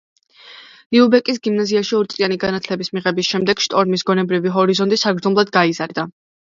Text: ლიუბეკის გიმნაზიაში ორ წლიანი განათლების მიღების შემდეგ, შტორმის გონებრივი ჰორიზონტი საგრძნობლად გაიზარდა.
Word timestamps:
ლიუბეკის 0.95 1.39
გიმნაზიაში 1.47 1.93
ორ 1.99 2.09
წლიანი 2.15 2.39
განათლების 2.45 2.91
მიღების 2.99 3.31
შემდეგ, 3.31 3.65
შტორმის 3.69 4.09
გონებრივი 4.13 4.59
ჰორიზონტი 4.61 5.03
საგრძნობლად 5.07 5.57
გაიზარდა. 5.63 6.13